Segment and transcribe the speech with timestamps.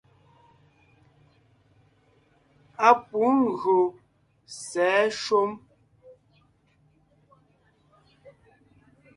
[2.87, 3.23] Á pû
[3.61, 3.81] gÿô
[4.65, 5.51] sɛ̌ shúm.